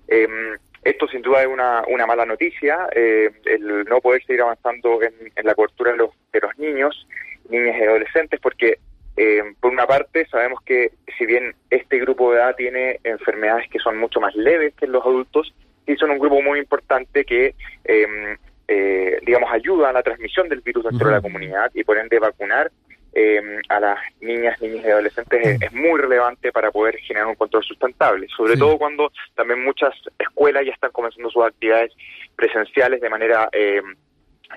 Eh, 0.08 0.28
esto 0.84 1.08
sin 1.08 1.24
duda 1.24 1.42
es 1.42 1.48
una, 1.48 1.84
una 1.88 2.06
mala 2.06 2.26
noticia, 2.26 2.88
eh, 2.96 3.32
el 3.46 3.86
no 3.86 4.00
poder 4.02 4.24
seguir 4.24 4.44
avanzando 4.44 5.02
en, 5.02 5.14
en 5.36 5.46
la 5.46 5.56
cobertura 5.56 5.92
de 5.92 5.98
los, 5.98 6.12
de 6.32 6.40
los 6.40 6.58
niños 6.60 7.08
niñas 7.50 7.76
y 7.80 7.84
adolescentes, 7.84 8.40
porque 8.40 8.80
eh, 9.18 9.42
por 9.62 9.72
una 9.72 9.88
parte 9.88 10.26
sabemos 10.28 10.60
que 10.66 10.92
si 11.18 11.26
bien 11.26 11.56
este 11.70 12.00
grupo 12.00 12.32
de 12.32 12.40
edad 12.40 12.56
tiene 12.56 13.00
enfermedades 13.04 13.70
que 13.70 13.80
son 13.80 13.98
mucho 13.98 14.20
más 14.20 14.36
leves 14.36 14.74
que 14.76 14.88
los 14.88 15.06
adultos, 15.06 15.54
sí 15.86 15.96
son 15.96 16.12
un 16.12 16.20
grupo 16.20 16.42
muy 16.42 16.60
importante 16.60 17.24
que, 17.24 17.56
em, 17.86 18.38
eh, 18.68 19.20
digamos, 19.26 19.52
ayuda 19.54 19.90
a 19.90 19.94
la 19.94 20.04
transmisión 20.04 20.50
del 20.50 20.62
virus 20.62 20.84
dentro 20.84 21.08
de 21.08 21.16
la 21.16 21.22
comunidad 21.22 21.72
y 21.74 21.84
por 21.84 21.98
ende 21.98 22.20
vacunar 22.20 22.72
em, 23.18 23.62
a 23.70 23.80
las 23.80 23.98
niñas, 24.20 24.62
niños 24.62 24.84
y 24.84 24.90
adolescentes 24.90 25.62
es, 25.62 25.72
muy 25.72 25.98
relevante 26.02 26.52
para 26.52 26.70
poder 26.70 26.98
generar 26.98 27.28
un 27.30 27.36
control 27.36 27.64
sustentable, 27.64 28.28
sobre 28.36 28.58
todo 28.58 28.78
cuando 28.78 29.10
también 29.36 29.64
muchas 29.64 29.94
escuelas 30.20 30.66
ya 30.66 30.74
están 30.74 30.92
comenzando 30.92 31.30
sus 31.30 31.46
actividades 31.46 31.94
presenciales 32.36 33.00
de 33.00 33.10
manera 33.10 33.48
eh, 33.54 33.82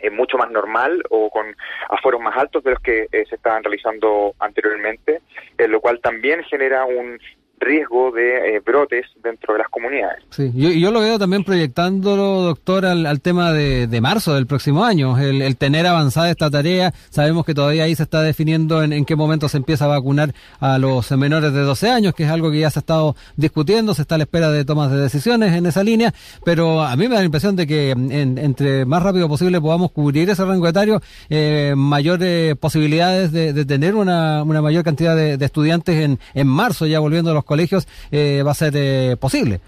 es 0.02 0.12
mucho 0.12 0.38
más 0.38 0.50
normal 0.50 1.02
o 1.10 1.30
con 1.30 1.54
aforos 1.88 2.20
más 2.20 2.36
altos 2.36 2.62
de 2.64 2.70
los 2.72 2.80
que 2.80 3.08
eh, 3.12 3.24
se 3.28 3.36
estaban 3.36 3.62
realizando 3.62 4.34
anteriormente, 4.38 5.20
en 5.56 5.72
lo 5.72 5.80
cual 5.80 6.00
también 6.00 6.42
genera 6.44 6.84
un 6.84 7.18
riesgo 7.60 8.10
de 8.12 8.56
eh, 8.56 8.60
brotes 8.64 9.06
dentro 9.22 9.54
de 9.54 9.58
las 9.60 9.68
comunidades. 9.68 10.22
Sí, 10.30 10.50
yo, 10.54 10.70
yo 10.70 10.90
lo 10.90 11.00
veo 11.00 11.18
también 11.18 11.44
proyectándolo, 11.44 12.42
doctor, 12.42 12.86
al, 12.86 13.20
tema 13.20 13.52
de, 13.52 13.86
de, 13.86 14.00
marzo 14.00 14.34
del 14.34 14.46
próximo 14.46 14.84
año, 14.84 15.18
el, 15.18 15.56
tener 15.56 15.86
avanzada 15.86 16.30
esta 16.30 16.50
tarea. 16.50 16.92
Sabemos 17.10 17.44
que 17.44 17.54
todavía 17.54 17.84
ahí 17.84 17.94
se 17.94 18.02
está 18.02 18.22
definiendo 18.22 18.82
en, 18.82 19.04
qué 19.04 19.16
momento 19.16 19.48
se 19.48 19.56
empieza 19.56 19.86
a 19.86 19.88
vacunar 19.88 20.34
a 20.60 20.78
los 20.78 21.10
menores 21.12 21.52
de 21.52 21.60
12 21.60 21.90
años, 21.90 22.14
que 22.14 22.24
es 22.24 22.30
algo 22.30 22.50
que 22.50 22.60
ya 22.60 22.70
se 22.70 22.78
ha 22.78 22.80
estado 22.80 23.16
discutiendo, 23.36 23.94
se 23.94 24.02
está 24.02 24.14
a 24.14 24.18
la 24.18 24.24
espera 24.24 24.50
de 24.50 24.64
tomas 24.64 24.90
de 24.90 24.98
decisiones 24.98 25.52
en 25.52 25.66
esa 25.66 25.82
línea, 25.82 26.12
pero 26.44 26.82
a 26.82 26.94
mí 26.96 27.08
me 27.08 27.14
da 27.14 27.20
la 27.20 27.26
impresión 27.26 27.56
de 27.56 27.66
que 27.66 27.90
en, 27.90 28.38
entre 28.38 28.84
más 28.84 29.02
rápido 29.02 29.28
posible 29.28 29.60
podamos 29.60 29.90
cubrir 29.90 30.30
ese 30.30 30.44
rango 30.44 30.68
etario, 30.68 31.00
eh, 31.28 31.74
mayores 31.76 32.56
posibilidades 32.56 33.32
de, 33.32 33.64
tener 33.64 33.94
una, 33.94 34.42
una 34.44 34.62
mayor 34.62 34.84
cantidad 34.84 35.16
de, 35.16 35.36
de 35.36 35.44
estudiantes 35.44 35.96
en, 35.96 36.18
en 36.34 36.46
marzo, 36.46 36.86
ya 36.86 37.00
volviendo 37.00 37.30
a 37.30 37.34
los 37.34 37.44
colegios 37.48 37.88
eh, 38.12 38.44
va 38.46 38.52
a 38.52 38.54
ser 38.54 38.72
eh, 38.76 39.16
posible. 39.20 39.60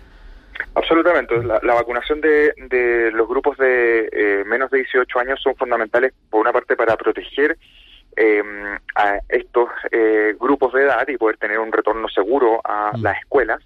Absolutamente. 0.74 1.42
La, 1.42 1.74
vacunación 1.74 2.20
de, 2.20 2.52
de, 2.68 3.10
los 3.10 3.26
grupos 3.26 3.56
de 3.56 4.08
eh, 4.12 4.44
menos 4.46 4.70
de 4.70 4.78
18 4.78 5.18
años 5.18 5.40
son 5.42 5.56
fundamentales, 5.56 6.12
por 6.28 6.40
una 6.42 6.52
parte, 6.52 6.76
para 6.76 6.96
proteger 6.96 7.58
a 8.96 9.18
estos 9.30 9.68
grupos 10.38 10.74
de 10.74 10.82
edad 10.82 11.08
y 11.08 11.16
poder 11.16 11.38
tener 11.38 11.58
un 11.58 11.72
retorno 11.72 12.06
seguro 12.08 12.60
a 12.62 12.92
mm. 12.94 13.02
las 13.02 13.18
escuelas. 13.18 13.62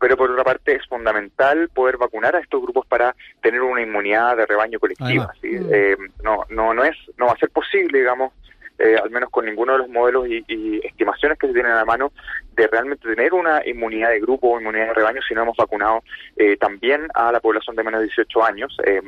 pero 0.00 0.16
por 0.16 0.30
otra 0.32 0.42
parte 0.42 0.74
es 0.74 0.84
fundamental 0.88 1.68
poder 1.68 1.96
vacunar 1.96 2.34
a 2.34 2.40
estos 2.40 2.60
grupos 2.60 2.86
para 2.86 3.14
tener 3.40 3.62
una 3.62 3.82
inmunidad 3.82 4.36
de 4.36 4.46
rebaño 4.46 4.80
colectiva. 4.80 5.32
Mm. 5.44 6.24
no, 6.24 6.44
no, 6.48 6.74
no 6.74 6.82
es, 6.84 6.96
no 7.18 7.26
va 7.26 7.32
a 7.34 7.36
ser 7.36 7.50
posible, 7.50 8.00
digamos, 8.00 8.32
eh, 8.80 8.96
al 8.96 9.10
menos 9.10 9.28
con 9.28 9.44
ninguno 9.44 9.72
de 9.72 9.78
los 9.80 9.88
modelos 9.90 10.26
y, 10.26 10.80
estimaciones 10.82 11.38
que 11.38 11.48
se 11.48 11.52
tienen 11.52 11.72
a 11.72 11.76
la 11.76 11.84
mano, 11.84 12.12
de 12.54 12.66
realmente 12.66 13.06
tener 13.06 13.34
una 13.34 13.60
inmunidad 13.66 14.08
de 14.08 14.20
grupo 14.20 14.48
o 14.48 14.60
inmunidad 14.60 14.86
de 14.86 14.94
rebaño 14.94 15.20
si 15.20 15.34
no 15.34 15.42
hemos 15.42 15.56
vacunado 15.56 16.02
eh, 16.36 16.56
también 16.56 17.06
a 17.14 17.30
la 17.30 17.40
población 17.40 17.76
de 17.76 17.84
menos 17.84 18.00
de 18.00 18.06
18 18.06 18.42
años. 18.42 18.74
Eh, 18.86 19.02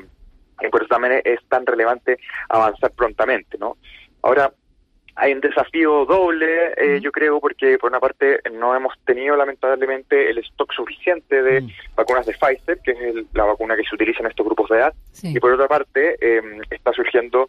y 0.61 0.69
por 0.69 0.83
eso 0.83 0.89
también 0.89 1.23
es 1.25 1.41
tan 1.49 1.65
relevante 1.65 2.19
avanzar 2.51 2.93
prontamente, 2.93 3.57
¿no? 3.59 3.79
Ahora, 4.21 4.53
hay 5.15 5.33
un 5.33 5.41
desafío 5.41 6.05
doble, 6.05 6.75
eh, 6.77 7.01
yo 7.01 7.11
creo, 7.11 7.41
porque 7.41 7.79
por 7.79 7.91
una 7.91 8.01
parte 8.01 8.41
no 8.53 8.77
hemos 8.77 8.95
tenido 9.07 9.37
lamentablemente 9.37 10.31
el 10.31 10.39
stock 10.39 10.73
suficiente 10.73 11.43
de 11.43 11.67
vacunas 11.97 12.27
de 12.27 12.35
Pfizer, 12.35 12.79
que 12.85 12.93
es 12.93 13.27
la 13.33 13.45
vacuna 13.45 13.77
que 13.77 13.85
se 13.85 13.95
utiliza 13.95 14.21
en 14.21 14.27
estos 14.27 14.47
grupos 14.47 14.69
de 14.71 14.77
edad, 14.77 14.95
y 15.23 15.41
por 15.41 15.53
otra 15.53 15.69
parte 15.69 16.17
está 16.71 16.93
surgiendo 16.93 17.49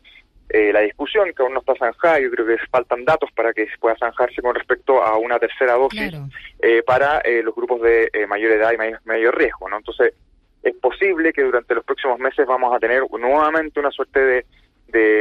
eh, 0.53 0.71
la 0.71 0.81
discusión, 0.81 1.33
que 1.35 1.41
aún 1.41 1.55
no 1.55 1.61
está 1.61 1.73
zanjada, 1.73 2.19
yo 2.19 2.29
creo 2.29 2.45
que 2.45 2.59
faltan 2.69 3.03
datos 3.05 3.31
para 3.31 3.53
que 3.53 3.65
se 3.65 3.75
pueda 3.79 3.97
zanjarse 3.97 4.39
con 4.39 4.53
respecto 4.53 5.01
a 5.01 5.17
una 5.17 5.39
tercera 5.39 5.73
dosis 5.73 6.13
eh, 6.61 6.83
para 6.83 7.21
eh, 7.21 7.41
los 7.41 7.55
grupos 7.55 7.81
de 7.81 8.11
mayor 8.27 8.51
edad 8.51 8.71
y 8.71 8.77
mayor, 8.77 9.35
riesgo, 9.35 9.67
¿no? 9.67 9.77
Entonces, 9.77 10.13
es 10.61 10.75
posible 10.75 11.33
que 11.33 11.41
durante 11.41 11.73
los 11.73 11.83
próximos 11.83 12.19
meses 12.19 12.45
vamos 12.45 12.71
a 12.71 12.77
tener 12.77 13.01
nuevamente 13.09 13.79
una 13.79 13.89
suerte 13.89 14.19
de, 14.19 14.45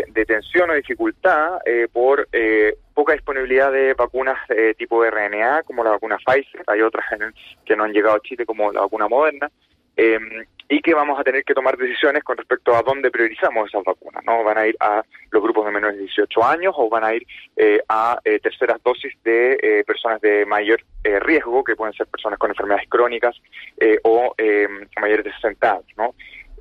de, 0.07 0.25
tensión 0.27 0.69
o 0.69 0.75
dificultad 0.75 1.61
por 1.95 2.29
poca 2.93 3.15
disponibilidad 3.15 3.73
de 3.73 3.95
vacunas 3.95 4.37
tipo 4.77 5.03
RNA, 5.03 5.63
como 5.63 5.83
la 5.83 5.93
vacuna 5.93 6.19
Pfizer, 6.19 6.63
hay 6.67 6.83
otras 6.83 7.07
que 7.65 7.75
no 7.75 7.85
han 7.85 7.93
llegado 7.95 8.17
a 8.17 8.21
Chile, 8.21 8.45
como 8.45 8.71
la 8.71 8.83
vacuna 8.83 9.09
Moderna, 9.09 9.51
eh, 9.97 10.19
y 10.73 10.81
que 10.81 10.95
vamos 10.95 11.21
a 11.21 11.23
tener 11.23 11.45
que 11.45 11.53
tomar 11.53 11.77
decisiones 11.77 12.25
con 12.25 12.39
respecto 12.39 12.75
a 12.75 12.81
dónde 12.81 13.11
priorizamos 13.11 13.69
esas 13.69 13.85
vacunas, 13.85 14.25
¿no? 14.25 14.43
¿Van 14.43 14.57
a 14.57 14.67
ir 14.67 14.75
a 14.81 15.03
los 15.31 15.43
grupos 15.43 15.67
de 15.67 15.73
menores 15.73 15.97
de 15.97 16.05
18 16.05 16.45
años 16.45 16.75
o 16.79 16.89
van 16.89 17.05
a 17.05 17.15
ir 17.15 17.27
eh, 17.57 17.79
a 17.91 18.19
eh, 18.25 18.39
terceras 18.39 18.83
dosis 18.83 19.13
de 19.23 19.59
eh, 19.63 19.85
personas 19.85 20.23
de 20.23 20.47
mayor 20.47 20.81
eh, 21.05 21.21
riesgo, 21.21 21.63
que 21.63 21.77
pueden 21.77 21.93
ser 21.93 22.07
personas 22.07 22.39
con 22.39 22.51
enfermedades 22.51 22.89
crónicas 22.89 23.37
o 24.05 24.35
mayores 24.99 25.27
de 25.27 25.33
60 25.35 25.71
años, 25.71 25.87
¿no? 25.97 26.15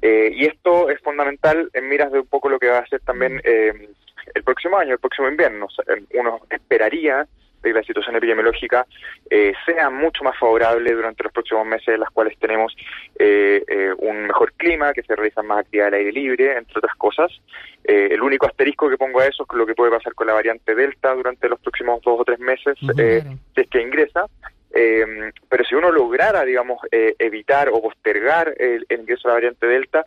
y 0.04 0.46
esto 0.46 0.90
es 0.90 1.00
fundamental 1.02 1.70
en 1.74 1.88
miras 1.88 2.12
de 2.12 2.20
un 2.20 2.28
poco 2.28 2.50
lo 2.50 2.58
que 2.58 2.68
va 2.68 2.80
a 2.80 2.88
ser 2.88 3.02
también 3.02 3.40
el 3.46 4.44
próximo 4.44 4.78
año, 4.78 4.94
el 4.94 5.00
próximo 5.00 5.30
invierno. 5.30 5.68
Uno 6.16 6.42
esperaría 6.50 7.28
que 7.62 7.74
la 7.74 7.84
situación 7.84 8.16
epidemiológica 8.16 8.86
eh, 9.30 9.54
sea 9.66 9.90
mucho 9.90 10.24
más 10.24 10.38
favorable 10.38 10.92
durante 10.92 11.24
los 11.24 11.32
próximos 11.32 11.66
meses, 11.66 11.90
en 11.90 12.00
las 12.00 12.10
cuales 12.10 12.38
tenemos 12.40 12.76
eh, 13.18 13.64
eh, 13.68 13.92
un 13.98 14.28
mejor 14.28 14.54
clima, 14.54 14.94
que 14.94 15.04
se 15.04 15.16
realizan 15.16 15.48
más 15.48 15.60
actividades 15.60 15.94
al 15.94 16.00
aire 16.00 16.12
libre, 16.12 16.58
entre 16.58 16.80
otras 16.80 16.96
cosas. 16.96 17.32
el 17.84 18.22
único 18.22 18.46
asterisco 18.46 18.90
que 18.90 18.98
pongo 18.98 19.20
a 19.20 19.28
eso 19.28 19.46
es 19.50 19.58
lo 19.58 19.66
que 19.66 19.76
puede 19.76 19.92
pasar 19.92 20.14
con 20.14 20.28
la 20.28 20.34
variante 20.34 20.76
Delta 20.76 21.14
durante 21.14 21.50
los 21.50 21.60
próximos 21.60 22.02
dos 22.02 22.20
o 22.20 22.24
tres 22.24 22.40
meses, 22.40 22.78
si 22.80 23.62
es 23.62 23.68
que 23.70 23.82
ingresa. 23.82 24.26
pero 24.72 25.64
si 25.64 25.76
uno 25.76 25.92
lograra, 25.92 26.44
digamos, 26.44 26.80
evitar 26.92 27.70
o 27.70 27.82
postergar 27.82 28.54
el, 28.58 28.86
ingreso 28.90 29.28
de 29.28 29.30
la 29.30 29.34
variante 29.34 29.68
Delta, 29.68 30.06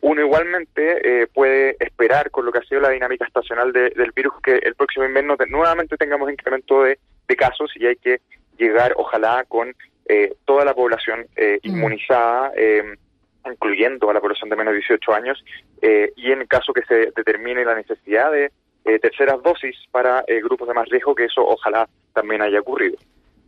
uno 0.00 0.20
igualmente 0.22 1.28
puede 1.34 1.76
esperar 1.80 2.30
con 2.30 2.46
lo 2.46 2.52
que 2.52 2.58
ha 2.58 2.62
sido 2.62 2.80
la 2.80 2.90
dinámica 2.90 3.26
estacional 3.26 3.72
del 3.72 4.12
virus 4.14 4.34
que 4.42 4.56
el 4.56 4.74
próximo 4.74 5.04
invierno 5.04 5.36
nuevamente 5.48 5.96
tengamos 5.96 6.30
incremento 6.30 6.82
de, 6.82 6.98
casos 7.36 7.70
y 7.76 7.86
hay 7.86 7.96
que 7.96 8.20
llegar 8.56 8.94
ojalá 8.96 9.44
con 9.46 9.74
eh, 10.08 10.34
toda 10.44 10.64
la 10.64 10.74
población 10.74 11.26
eh, 11.36 11.58
mm. 11.62 11.68
inmunizada, 11.68 12.52
eh, 12.56 12.94
incluyendo 13.44 14.08
a 14.08 14.14
la 14.14 14.20
población 14.20 14.48
de 14.48 14.56
menos 14.56 14.72
de 14.72 14.78
18 14.78 15.14
años, 15.14 15.44
y 15.82 16.32
en 16.32 16.46
caso 16.46 16.72
que 16.72 16.82
se 16.82 17.12
determine 17.14 17.64
la 17.64 17.74
necesidad 17.74 18.32
de 18.32 18.50
terceras 18.98 19.40
dosis 19.42 19.76
para 19.92 20.24
grupos 20.42 20.66
de 20.66 20.74
más 20.74 20.88
riesgo, 20.88 21.14
que 21.14 21.26
eso 21.26 21.46
ojalá 21.46 21.88
también 22.12 22.42
haya 22.42 22.58
ocurrido. 22.60 22.96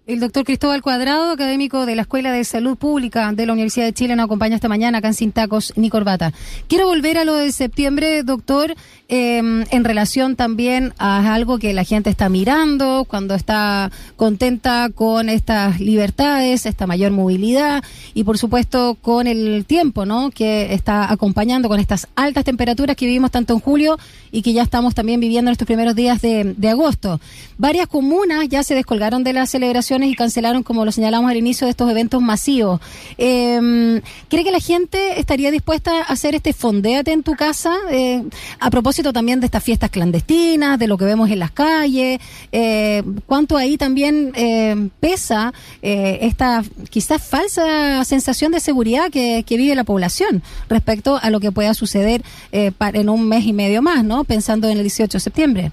El 0.09 0.21
doctor 0.21 0.45
Cristóbal 0.45 0.81
Cuadrado, 0.81 1.33
académico 1.33 1.85
de 1.85 1.95
la 1.95 2.01
Escuela 2.01 2.33
de 2.33 2.43
Salud 2.43 2.79
Pública 2.79 3.31
de 3.35 3.45
la 3.45 3.53
Universidad 3.53 3.85
de 3.85 3.93
Chile, 3.93 4.17
nos 4.17 4.25
acompaña 4.25 4.55
esta 4.55 4.67
mañana 4.67 4.97
acá 4.97 5.09
en 5.09 5.13
Sin 5.13 5.33
Tacos 5.33 5.75
ni 5.77 5.91
Corbata. 5.91 6.33
Quiero 6.67 6.87
volver 6.87 7.19
a 7.19 7.27
lo 7.27 7.35
de 7.35 7.53
septiembre, 7.53 8.23
doctor, 8.23 8.75
em, 9.09 9.67
en 9.71 9.85
relación 9.85 10.35
también 10.35 10.95
a 10.97 11.35
algo 11.35 11.59
que 11.59 11.75
la 11.75 11.85
gente 11.85 12.09
está 12.09 12.31
mirando 12.31 13.05
cuando 13.07 13.35
está 13.35 13.93
contenta 14.17 14.89
con 14.95 15.29
estas 15.29 15.79
libertades, 15.79 16.65
esta 16.65 16.87
mayor 16.87 17.13
movilidad 17.13 17.85
y, 18.15 18.25
por 18.25 18.39
supuesto, 18.39 18.97
con 19.03 19.27
el 19.27 19.67
tiempo, 19.67 20.07
¿no? 20.07 20.31
Que 20.31 20.73
está 20.73 21.13
acompañando 21.13 21.69
con 21.69 21.81
estas 21.81 22.09
altas 22.17 22.45
temperaturas 22.45 22.97
que 22.97 23.05
vivimos 23.05 23.31
tanto 23.31 23.53
en 23.53 23.61
julio 23.61 23.99
y 24.33 24.41
que 24.41 24.55
ya 24.55 24.63
estamos 24.63 24.95
también 24.95 25.21
viviendo 25.21 25.51
en 25.51 25.53
estos 25.53 25.67
primeros 25.67 25.95
días 25.95 26.23
de, 26.23 26.55
de 26.57 26.69
agosto. 26.71 27.21
Varias 27.59 27.89
comunas 27.89 28.49
ya 28.49 28.63
se 28.63 28.75
descolgaron 28.75 29.23
de 29.23 29.35
la 29.35 29.47
celebración 29.47 29.98
y 30.07 30.15
cancelaron, 30.15 30.63
como 30.63 30.85
lo 30.85 30.93
señalamos 30.93 31.31
al 31.31 31.37
inicio, 31.37 31.67
de 31.67 31.73
estos 31.73 31.91
eventos 31.91 32.23
masivos. 32.23 32.81
Eh, 33.17 34.01
¿Cree 34.29 34.45
que 34.45 34.51
la 34.51 34.61
gente 34.61 35.19
estaría 35.19 35.51
dispuesta 35.51 36.01
a 36.01 36.03
hacer 36.03 36.35
este 36.35 36.53
fondéate 36.53 37.13
en 37.13 37.23
tu 37.23 37.35
casa? 37.35 37.75
Eh, 37.91 38.23
a 38.61 38.71
propósito 38.71 39.13
también 39.13 39.41
de 39.41 39.47
estas 39.47 39.63
fiestas 39.63 39.91
clandestinas, 39.91 40.79
de 40.79 40.87
lo 40.87 40.99
que 40.99 41.05
vemos 41.05 41.31
en 41.31 41.39
las 41.39 41.51
calles. 41.51 42.21
Eh, 42.53 43.03
¿Cuánto 43.27 43.57
ahí 43.57 43.77
también 43.77 44.33
eh, 44.35 44.89
pesa 45.01 45.53
esta 45.83 46.63
quizás 46.91 47.23
falsa 47.23 48.05
sensación 48.05 48.53
de 48.53 48.61
seguridad 48.61 49.11
que, 49.11 49.45
que, 49.47 49.57
vive 49.57 49.75
la 49.75 49.85
población 49.85 50.43
respecto 50.69 51.19
a 51.21 51.31
lo 51.31 51.41
que 51.41 51.53
pueda 51.53 51.75
suceder 51.75 52.23
en 52.53 53.09
un 53.09 53.29
mes 53.29 53.45
y 53.45 53.53
medio 53.53 53.83
más, 53.83 54.05
¿no? 54.05 54.25
Pensando 54.25 54.69
en 54.69 54.77
el 54.79 54.83
18 54.85 55.17
de 55.17 55.21
septiembre. 55.21 55.73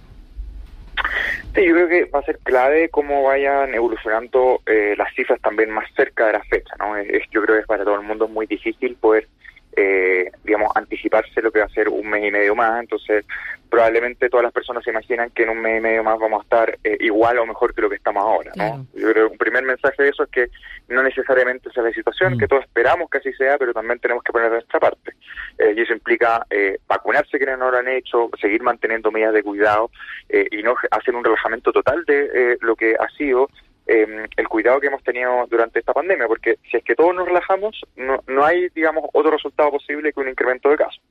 Sí, 1.56 1.66
yo 1.66 1.74
creo 1.74 1.88
que 1.88 2.06
va 2.06 2.20
a 2.20 2.24
ser 2.24 2.38
clave 2.40 2.90
cómo 2.90 3.24
vayan 3.24 3.74
evolucionando 3.74 4.62
eh, 4.66 4.94
las 4.98 5.14
cifras 5.16 5.40
también 5.40 5.72
más 5.72 5.90
cerca 5.96 6.28
de 6.28 6.34
la 6.34 6.44
fecha, 6.44 6.76
¿no? 6.78 6.98
Es, 6.98 7.24
yo 7.32 7.42
creo 7.44 7.62
que 7.62 7.66
para 7.66 7.86
todo 7.86 7.96
el 7.96 8.02
mundo 8.02 8.28
muy 8.28 8.46
difícil 8.46 8.98
poder 8.98 9.30
eh, 9.76 10.32
digamos, 10.44 10.72
anticiparse 10.76 11.42
lo 11.42 11.52
que 11.52 11.60
va 11.60 11.66
a 11.66 11.70
ser 11.70 11.90
un 11.90 12.10
mes 12.10 12.26
y 12.26 12.32
medio 12.32 12.56
más. 12.56 12.80
Entonces, 12.82 13.26
probablemente 13.70 14.30
todas 14.30 14.44
las 14.44 14.54
personas 14.54 14.84
se 14.84 14.92
imaginan 14.92 15.30
que 15.32 15.44
en 15.44 15.50
un 15.50 15.62
mes 15.62 15.80
y 15.80 15.82
medio 15.82 16.04
más 16.04 16.18
vamos 16.18 16.40
a 16.40 16.44
estar 16.44 16.80
eh, 16.84 16.98
igual 17.02 17.40
o 17.40 17.46
mejor 17.46 17.74
que 17.74 17.82
lo 17.82 17.90
que 17.90 17.96
estamos 17.96 18.24
ahora. 18.24 18.52
¿no? 18.56 18.86
Yo 18.94 19.12
creo 19.12 19.28
que 19.28 19.34
un 19.34 19.38
primer 19.38 19.64
mensaje 19.64 20.04
de 20.04 20.10
eso 20.10 20.24
es 20.24 20.30
que 20.30 20.50
no 20.88 21.04
necesariamente 21.04 21.70
esa 21.70 21.82
es 21.82 21.88
la 21.88 21.94
situación, 21.94 22.36
mm. 22.36 22.38
que 22.38 22.48
todos 22.48 22.64
esperamos 22.64 23.10
que 23.10 23.18
así 23.18 23.34
sea, 23.34 23.58
pero 23.58 23.74
también 23.74 24.00
tenemos 24.00 24.24
que 24.24 24.32
poner 24.32 24.52
nuestra 24.52 24.80
parte. 24.80 25.14
Eh, 25.58 25.74
y 25.76 25.82
eso 25.82 25.94
implica 25.94 26.46
eh, 26.50 26.78
vacunarse 26.88 27.38
quienes 27.38 27.58
no 27.58 27.72
lo 27.72 27.78
han 27.78 27.88
hecho, 27.88 28.30
seguir 28.40 28.62
manteniendo 28.64 29.12
medidas 29.12 29.34
de 29.34 29.44
cuidado 29.44 29.90
y 30.30 30.64
no 30.64 30.76
hacer 30.92 31.16
un 31.16 31.24
relajamiento 31.24 31.72
total 31.72 32.04
de 32.06 32.58
lo 32.62 32.76
que 32.76 32.96
ha 33.00 33.08
sido 33.10 33.48
eh, 33.88 34.28
el 34.36 34.48
cuidado 34.48 34.80
que 34.80 34.88
hemos 34.88 35.04
tenido 35.04 35.46
durante 35.48 35.80
esta 35.80 35.94
pandemia, 35.94 36.28
porque 36.28 36.58
si 36.70 36.78
es 36.78 36.84
que 36.84 36.96
todos 36.96 37.14
nos 37.14 37.28
relajamos, 37.28 37.82
no, 37.96 38.24
no 38.28 38.44
hay, 38.44 38.70
digamos, 38.70 39.06
otro 39.14 39.32
resultado 39.32 39.72
posible 39.72 40.12
que 40.12 40.20
un 40.20 40.30
incremento 40.30 40.70
de 40.70 40.78
casos. 40.78 41.02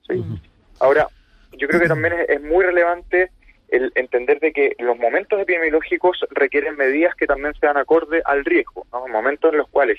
Ahora, 0.80 1.06
yo 1.52 1.68
creo 1.68 1.80
que 1.80 1.88
también 1.88 2.14
es, 2.28 2.42
muy 2.42 2.64
relevante 2.64 3.30
el 3.68 3.92
entender 3.94 4.40
de 4.40 4.52
que 4.52 4.74
los 4.78 4.98
momentos 4.98 5.40
epidemiológicos 5.40 6.24
requieren 6.30 6.76
medidas 6.76 7.14
que 7.14 7.26
también 7.26 7.54
sean 7.60 7.76
acorde 7.76 8.22
al 8.24 8.44
riesgo, 8.44 8.86
momentos 9.08 9.52
en 9.52 9.58
los 9.58 9.68
cuales 9.68 9.98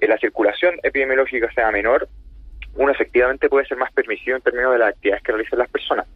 eh, 0.00 0.08
la 0.08 0.18
circulación 0.18 0.76
epidemiológica 0.82 1.52
sea 1.52 1.70
menor, 1.70 2.08
uno 2.76 2.92
efectivamente 2.92 3.48
puede 3.48 3.66
ser 3.66 3.78
más 3.78 3.92
permisivo 3.92 4.36
en 4.36 4.42
términos 4.42 4.72
de 4.72 4.78
las 4.78 4.88
actividades 4.90 5.22
que 5.22 5.32
realizan 5.32 5.58
las 5.58 5.68
personas. 5.68 6.06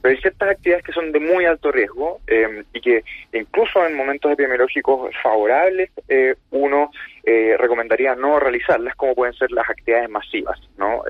Pero 0.00 0.14
hay 0.14 0.20
ciertas 0.20 0.50
actividades 0.50 0.84
que 0.84 0.92
son 0.92 1.12
de 1.12 1.20
muy 1.20 1.44
alto 1.44 1.72
riesgo 1.72 2.20
eh, 2.26 2.64
y 2.72 2.80
que 2.80 3.04
incluso 3.32 3.86
en 3.86 3.96
momentos 3.96 4.32
epidemiológicos 4.32 5.14
favorables 5.22 5.90
eh, 6.08 6.34
uno 6.50 6.90
eh, 7.24 7.56
recomendaría 7.58 8.14
no 8.14 8.38
realizarlas, 8.38 8.94
como 8.96 9.14
pueden 9.14 9.34
ser 9.34 9.50
las 9.52 9.68
actividades 9.68 10.10
masivas, 10.10 10.58
¿no? 10.76 11.02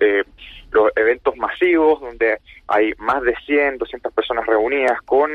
los 0.70 0.90
eventos 0.96 1.36
masivos 1.36 2.00
donde 2.00 2.38
hay 2.68 2.92
más 2.98 3.22
de 3.22 3.34
100, 3.44 3.78
200 3.78 4.12
personas 4.12 4.46
reunidas 4.46 5.00
con 5.02 5.30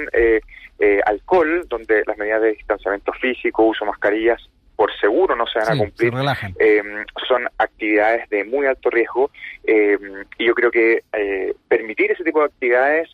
alcohol, 1.05 1.65
donde 1.67 2.03
las 2.05 2.17
medidas 2.17 2.41
de 2.41 2.53
distanciamiento 2.53 3.12
físico, 3.13 3.63
uso 3.63 3.86
de 3.86 3.91
mascarillas 3.91 4.50
por 4.77 4.96
seguro 5.00 5.36
no 5.36 5.46
se 5.48 5.60
van 5.60 5.72
a 5.74 5.77
cumplir. 5.77 6.13
Eh, 6.60 6.84
son 7.27 7.46
actividades 7.57 8.29
de 8.29 8.46
muy 8.46 8.67
alto 8.67 8.91
riesgo 8.91 9.31
eh, 9.63 9.98
y 10.38 10.46
yo 10.46 10.53
creo 10.53 10.69
que 10.69 11.03
eh, 11.12 11.53
permitir 11.67 12.12
ese 12.12 12.24
tipo 12.24 12.39
de 12.39 12.46
actividades, 12.46 13.10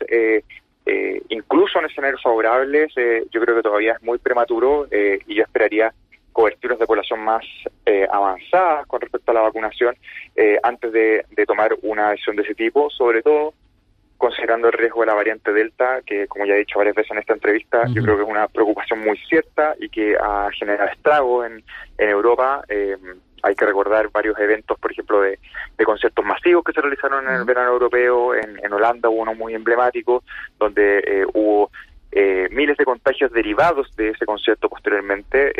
incluso 1.30 1.78
en 1.78 1.86
escenarios 1.86 2.22
favorables, 2.22 2.92
yo 3.30 3.40
creo 3.40 3.56
que 3.56 3.62
todavía 3.62 3.94
es 3.94 4.02
muy 4.02 4.18
prematuro 4.18 4.86
y 4.92 5.34
yo 5.34 5.42
esperaría 5.42 5.92
coberturas 6.32 6.78
de 6.78 6.86
población 6.86 7.20
más 7.20 7.44
avanzadas 8.10 8.86
con 8.86 9.00
respecto 9.00 9.30
a 9.30 9.34
la 9.34 9.40
vacunación 9.40 9.96
antes 10.62 10.92
de, 10.92 11.24
de 11.30 11.46
tomar 11.46 11.74
una 11.80 12.10
decisión 12.10 12.36
de 12.36 12.42
ese 12.42 12.54
tipo, 12.54 12.90
sobre 12.90 13.22
todo 13.22 13.54
considerando 14.24 14.68
el 14.68 14.72
riesgo 14.72 15.00
de 15.00 15.06
la 15.06 15.14
variante 15.14 15.52
Delta, 15.52 16.00
que 16.00 16.26
como 16.28 16.46
ya 16.46 16.54
he 16.54 16.60
dicho 16.60 16.78
varias 16.78 16.96
veces 16.96 17.10
en 17.10 17.18
esta 17.18 17.34
entrevista, 17.34 17.84
yo 17.88 18.02
creo 18.02 18.16
que 18.16 18.22
es 18.22 18.28
una 18.28 18.48
preocupación 18.48 19.00
muy 19.00 19.18
cierta 19.28 19.74
y 19.78 19.90
que 19.90 20.16
ha 20.16 20.48
generado 20.50 20.88
estragos 20.88 21.46
en, 21.46 21.62
en 21.98 22.08
Europa. 22.08 22.64
Eh, 22.70 22.96
hay 23.42 23.54
que 23.54 23.66
recordar 23.66 24.08
varios 24.10 24.38
eventos, 24.38 24.78
por 24.78 24.92
ejemplo, 24.92 25.20
de, 25.20 25.38
conciertos 25.84 26.24
masivos 26.24 26.64
que 26.64 26.72
se 26.72 26.80
realizaron 26.80 27.28
en 27.28 27.34
el 27.34 27.44
verano 27.44 27.72
europeo. 27.72 28.34
En, 28.34 28.72
Holanda 28.72 29.10
hubo 29.10 29.20
uno 29.20 29.34
muy 29.34 29.52
emblemático, 29.52 30.24
donde 30.58 31.00
eh, 31.00 31.26
hubo 31.34 31.70
eh, 32.10 32.48
miles 32.50 32.78
de 32.78 32.86
contagios 32.86 33.30
derivados 33.30 33.94
de 33.94 34.08
ese 34.08 34.24
concierto 34.24 34.70
posteriormente 34.70 35.52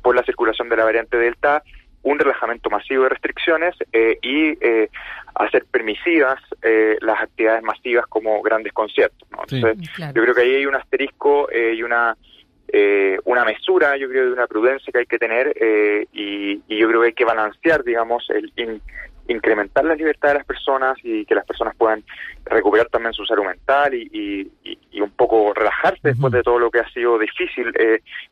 por 0.00 0.16
la 0.16 0.22
circulación 0.22 0.70
de 0.70 0.76
la 0.76 0.84
variante 0.84 1.18
Delta 1.18 1.62
un 2.02 2.18
relajamiento 2.18 2.70
masivo 2.70 3.04
de 3.04 3.10
restricciones 3.10 3.74
eh, 3.92 4.18
y 4.22 4.56
eh, 4.60 4.88
hacer 5.34 5.66
permisivas 5.70 6.40
eh, 6.62 6.96
las 7.00 7.20
actividades 7.20 7.62
masivas 7.62 8.06
como 8.06 8.40
grandes 8.42 8.72
conciertos. 8.72 9.28
Entonces, 9.30 9.76
yo 9.98 10.22
creo 10.22 10.34
que 10.34 10.40
ahí 10.40 10.54
hay 10.56 10.66
un 10.66 10.74
asterisco 10.74 11.48
y 11.52 11.82
una 11.82 12.16
una 13.24 13.44
mesura, 13.44 13.96
yo 13.96 14.08
creo, 14.08 14.26
de 14.26 14.32
una 14.32 14.46
prudencia 14.46 14.92
que 14.92 15.00
hay 15.00 15.06
que 15.06 15.18
tener 15.18 15.52
y, 16.12 16.62
yo 16.68 16.88
creo 16.88 17.00
que 17.00 17.06
hay 17.08 17.12
que 17.14 17.24
balancear, 17.24 17.82
digamos, 17.82 18.30
el 18.30 18.80
incrementar 19.26 19.84
la 19.84 19.96
libertad 19.96 20.28
de 20.28 20.34
las 20.34 20.46
personas 20.46 20.96
y 21.02 21.24
que 21.24 21.34
las 21.34 21.44
personas 21.44 21.74
puedan 21.76 22.04
recuperar 22.44 22.86
también 22.86 23.12
su 23.12 23.24
salud 23.24 23.44
mental 23.44 23.92
y, 23.94 24.48
un 25.00 25.10
poco 25.10 25.52
relajarse 25.52 26.00
después 26.00 26.32
de 26.32 26.44
todo 26.44 26.60
lo 26.60 26.70
que 26.70 26.78
ha 26.78 26.88
sido 26.90 27.18
difícil 27.18 27.72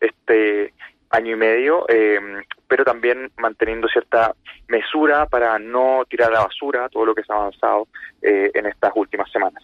este 0.00 0.72
año 1.10 1.32
y 1.32 1.36
medio, 1.36 1.86
eh, 1.88 2.20
pero 2.68 2.84
también 2.84 3.30
manteniendo 3.38 3.88
cierta 3.88 4.34
mesura 4.68 5.26
para 5.26 5.58
no 5.58 6.04
tirar 6.08 6.30
a 6.30 6.34
la 6.34 6.44
basura 6.44 6.88
todo 6.88 7.06
lo 7.06 7.14
que 7.14 7.22
se 7.22 7.32
ha 7.32 7.36
avanzado 7.36 7.88
eh, 8.22 8.50
en 8.54 8.66
estas 8.66 8.92
últimas 8.94 9.30
semanas. 9.32 9.62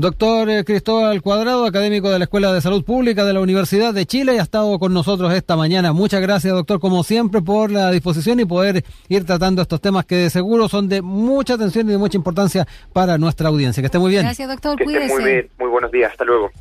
Doctor 0.00 0.48
eh, 0.48 0.64
Cristóbal 0.64 1.20
Cuadrado, 1.22 1.66
académico 1.66 2.08
de 2.08 2.20
la 2.20 2.26
Escuela 2.26 2.52
de 2.52 2.60
Salud 2.60 2.84
Pública 2.84 3.24
de 3.24 3.32
la 3.32 3.40
Universidad 3.40 3.92
de 3.92 4.06
Chile, 4.06 4.38
ha 4.38 4.42
estado 4.44 4.78
con 4.78 4.94
nosotros 4.94 5.34
esta 5.34 5.56
mañana. 5.56 5.92
Muchas 5.92 6.20
gracias, 6.20 6.54
doctor, 6.54 6.78
como 6.78 7.02
siempre, 7.02 7.42
por 7.42 7.72
la 7.72 7.90
disposición 7.90 8.38
y 8.38 8.44
poder 8.44 8.84
ir 9.08 9.26
tratando 9.26 9.60
estos 9.60 9.80
temas 9.80 10.06
que 10.06 10.14
de 10.14 10.30
seguro 10.30 10.68
son 10.68 10.88
de 10.88 11.02
mucha 11.02 11.54
atención 11.54 11.88
y 11.88 11.90
de 11.90 11.98
mucha 11.98 12.16
importancia 12.16 12.64
para 12.92 13.18
nuestra 13.18 13.48
audiencia. 13.48 13.82
Que 13.82 13.86
esté 13.86 13.98
muy 13.98 14.12
bien. 14.12 14.22
Gracias, 14.22 14.48
doctor. 14.48 14.80
Cuídese. 14.80 15.12
muy 15.12 15.24
bien. 15.24 15.50
Muy 15.58 15.68
buenos 15.68 15.90
días. 15.90 16.12
Hasta 16.12 16.24
luego. 16.24 16.52